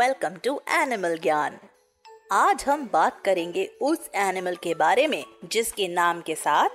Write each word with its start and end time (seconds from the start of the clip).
Welcome 0.00 0.28
to 0.28 0.62
animal 0.70 1.18
ज्ञान 1.18 1.58
आज 2.32 2.64
हम 2.64 2.90
बात 2.92 3.22
करेंगे 3.24 3.70
उस 3.80 4.10
एनिमल 4.14 4.56
के 4.56 4.74
बारे 4.74 5.06
में, 5.06 5.24
जिसके 5.44 5.88
नाम 5.88 6.20
के 6.20 6.34
साथ 6.34 6.68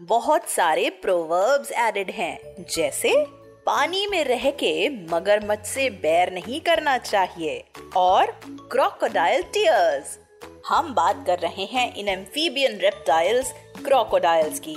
बहुत 0.00 0.48
सारे 0.48 0.90
प्रोवर्ब्स 0.90 1.72
एडेड 1.72 2.10
हैं। 2.10 2.66
जैसे, 2.76 3.26
पानी 3.66 4.06
में 4.06 4.24
रह 4.24 4.50
के 4.50 4.88
मगरमच्छ 4.88 5.66
से 5.66 5.90
बैर 5.90 6.32
नहीं 6.32 6.60
करना 6.60 6.98
चाहिए 6.98 7.64
और 7.96 8.26
क्रोकोडाइल 8.46 9.42
टीयर्स 9.42 10.18
हम 10.68 10.94
बात 10.94 11.24
कर 11.26 11.38
रहे 11.38 11.64
हैं 11.64 11.94
इन 11.94 12.08
एम्फीबियन 12.08 12.78
रेप्टाइल्स 12.78 13.52
क्रोकोडाइल्स 13.84 14.60
की। 14.68 14.76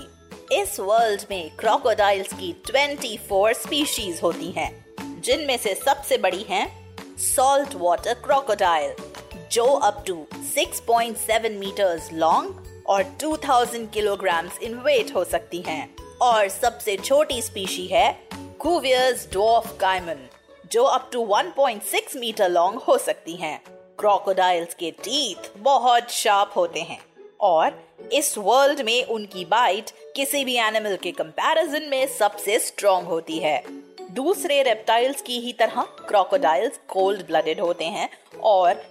इस 0.51 0.79
वर्ल्ड 0.79 1.21
में 1.31 1.55
क्रोकोडाइल्स 1.55 2.33
की 2.33 2.63
24 2.65 3.53
स्पीशीज 3.53 4.19
होती 4.23 4.51
हैं, 4.51 4.85
जिनमें 5.21 5.57
से 5.57 5.75
सबसे 5.75 6.17
बड़ी 6.17 6.43
हैं 6.43 6.86
सॉल्ट 7.17 7.75
वाटर 7.75 8.13
क्रोकोडाइल 8.13 8.93
जो 9.51 9.65
अप 9.65 10.03
टू 10.07 10.25
6.7 10.57 11.51
मीटर्स 11.51 12.09
लॉन्ग 12.13 12.83
और 12.87 13.03
2000 13.03 13.93
किलोग्राम 13.93 14.49
इन 14.63 14.73
वेट 14.73 15.15
हो 15.15 15.23
सकती 15.23 15.61
हैं। 15.67 15.95
और 16.21 16.47
सबसे 16.47 16.97
छोटी 16.97 17.41
स्पीशी 17.41 17.87
है 17.87 18.27
कुवियर्स 18.59 19.27
डॉफ 19.33 19.77
काइमन 19.79 20.29
जो 20.71 20.83
अप 20.83 21.09
टू 21.13 21.25
1.6 21.25 22.15
मीटर 22.15 22.49
लॉन्ग 22.49 22.79
हो 22.79 22.97
सकती 22.97 23.33
हैं। 23.33 23.63
क्रोकोडाइल्स 23.99 24.73
के 24.73 24.91
टीथ 24.91 25.57
बहुत 25.57 26.11
शार्प 26.11 26.51
होते 26.55 26.79
हैं। 26.79 26.99
और 27.41 27.83
इस 28.13 28.37
वर्ल्ड 28.37 28.81
में 28.81 29.05
उनकी 29.05 29.45
बाइट 29.45 29.89
किसी 30.15 30.45
भी 30.45 30.57
एनिमल 30.57 30.95
के 30.95 31.11
कंपैरिजन 31.11 31.89
में 31.89 32.07
सबसे 32.07 32.59
स्ट्रॉन्ग 32.59 33.07
होती 33.07 33.37
है। 33.37 33.86
दूसरे 34.17 34.61
रेप्टाइल्स 34.63 35.21
की 35.21 35.37
ही 35.39 35.51
तरह 35.53 35.81
क्रोकोडाइल्स 35.99 36.79
कोल्ड 36.89 37.25
ब्लडेड 37.25 37.59
होते 37.59 37.85
हैं 37.85 38.09
और 38.43 38.81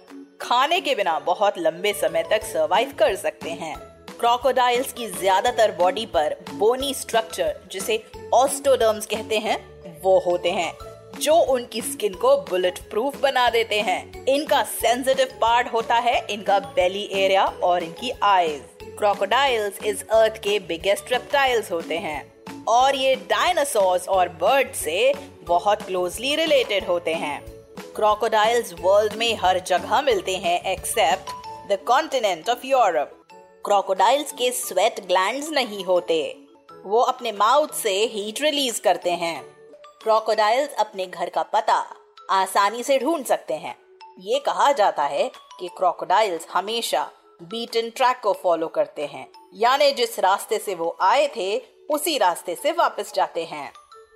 खाने 0.41 0.79
के 0.81 0.93
बिना 0.95 1.17
बहुत 1.19 1.57
लंबे 1.57 1.91
समय 1.93 2.23
तक 2.23 2.43
सरवाइव 2.43 2.93
कर 2.99 3.15
सकते 3.15 3.49
हैं। 3.51 3.75
क्रोकोडाइल्स 4.19 4.93
की 4.93 5.07
ज़्यादातर 5.07 5.71
बॉडी 5.71 6.05
पर 6.05 6.35
बोनी 6.53 6.93
स्ट्रक्चर 6.93 7.59
जिसे 7.71 8.01
ऑस्टोडर्म्स 8.33 9.05
कहते 9.05 9.37
हैं, 9.37 9.57
वो 10.01 10.17
होते 10.19 10.51
हैं, 10.51 10.71
जो 11.19 11.35
उनकी 11.35 11.81
स्किन 11.81 12.13
को 12.13 12.35
बुलेट 12.49 12.79
प्रूफ 12.89 13.19
बना 13.21 13.49
देते 13.49 13.81
हैं। 13.81 14.25
इनका 14.27 14.63
सेंसिटिव 14.71 15.37
पार्ट 15.41 15.73
होता 15.73 15.95
है 15.99 16.25
इनका 16.29 16.59
बेली 16.71 17.07
एरिया 17.15 17.45
और 17.63 17.83
इनकी 17.83 18.11
आईज 18.25 18.61
क्रोकोडाइल्स 18.97 19.83
इस 19.83 20.07
अर्थ 20.11 20.41
के 20.43 20.57
बिगेस्ट 20.67 21.11
रेप्टाइल्स 21.11 21.71
होते 21.71 21.97
हैं। 21.99 22.19
और 22.67 22.95
ये 22.95 23.15
डायनासोर्स 23.15 24.07
और 24.07 24.29
बर्ड 24.29 24.73
से 24.73 25.13
बहुत 25.43 25.81
क्लोजली 25.81 26.35
रिलेटेड 26.35 26.87
होते 26.87 27.13
हैं। 27.13 27.47
क्रोकोडाइल्स 27.95 28.73
वर्ल्ड 28.73 29.13
में 29.13 29.35
हर 29.35 29.59
जगह 29.59 30.01
मिलते 30.01 30.35
हैं 30.35 30.63
except 30.63 31.29
the 31.71 31.79
continent 31.87 32.49
of 32.49 32.65
Europe 32.65 33.27
crocodiles 33.65 34.31
के 34.31 34.51
स्वेट 34.51 35.07
ग्लैंड्स 35.07 35.49
नहीं 35.49 35.83
होते। 35.83 36.39
वो 36.85 37.01
अपने 37.01 37.31
माउथ 37.31 37.67
से 37.67 38.05
हीट 38.05 38.41
रिलीज़ 38.41 38.81
करते 38.81 39.11
हैं। 39.11 39.43
क्रोकोडाइल्स 40.03 40.73
अपने 40.73 41.07
घर 41.07 41.29
का 41.29 41.43
पता 41.43 41.95
आसानी 42.29 42.83
से 42.83 42.99
ढूंढ 42.99 43.25
सकते 43.25 43.53
हैं। 43.53 43.75
ये 44.19 44.39
कहा 44.39 44.71
जाता 44.71 45.03
है 45.03 45.31
कि 45.59 45.67
क्रोकोडाइल्स 45.67 46.47
हमेशा 46.53 47.11
बीटन 47.43 47.89
ट्रैक 47.89 48.17
को 48.23 48.33
फॉलो 48.33 48.67
करते 48.67 49.05
हैं। 49.05 49.29
यानी 49.53 49.91
जिस 49.91 50.19
रास्ते 50.19 50.57
से 50.57 50.75
वो 50.75 50.97
आए 51.01 51.27
थे 51.27 51.76
उसी 51.89 52.17
रास्ते 52.17 52.55
से 52.55 52.71
वापस 52.71 53.13
जाते 53.13 53.43
हैं। 53.45 53.71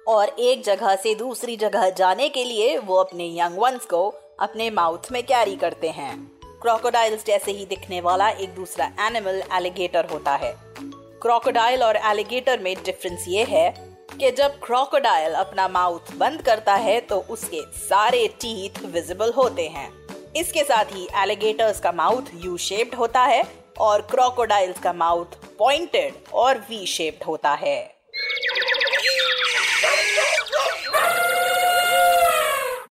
और 0.08 0.30
एक 0.30 0.64
जगह 0.64 0.96
से 0.96 1.14
दूसरी 1.16 1.56
जगह 1.58 1.90
जाने 1.90 2.28
के 2.30 2.44
लिए 2.44 2.78
वो 2.78 2.96
अपने 2.96 3.28
यंग 3.40 3.58
वंस 3.58 3.86
को 3.86 4.08
अपने 4.40 4.70
माउथ 4.70 5.12
में 5.12 5.22
कैरी 5.24 5.56
करते 5.56 5.90
हैं। 5.90 6.16
क्रोकोडाइल्स 6.62 7.26
जैसे 7.26 7.52
ही 7.52 7.66
दिखने 7.66 8.02
वाला 8.02 8.30
एक 8.30 8.54
दूसरा 8.56 8.86
एनिमल 9.00 9.42
एलिगेटर 9.54 10.06
होता 10.06 10.36
है। 10.36 10.54
क्रोकोडाइल 11.22 11.84
और 11.84 11.98
एलिगेटर 11.98 12.60
में 12.60 12.76
डिफरेंस 12.86 13.26
ये 13.28 13.44
है 13.44 13.70
कि 14.20 14.32
जब 14.32 14.60
क्रोकोडाइल 14.60 15.34
अपना 15.34 15.68
माउथ 15.68 16.14
बंद 16.18 16.42
करता 16.42 16.76
है 16.76 17.00
तो 17.02 17.20
उसके 17.30 17.62
सारे 17.80 18.28
टीथ 18.42 18.84
विजिबल 18.86 19.32
होते 19.32 19.68
हैं। 19.68 19.90
इसके 20.36 20.64
साथ 20.64 20.86
ही 20.86 21.08
एलिगेटर्स 21.16 21.80
का 21.80 21.92
माउथ 21.92 22.34
यू 22.36 22.58
शेप्ड 22.58 22.96
होता 22.96 23.24
है 23.24 23.44
और 23.80 24.02
क्रोकोडाइल्स 24.02 24.80
का 24.80 24.94
माउथ 24.94 25.38
पॉइंटेड 25.62 26.14
और 26.34 26.58
वी 26.58 26.86
शेप्ड 26.86 27.24
होता 27.24 27.54
है। 27.54 28.01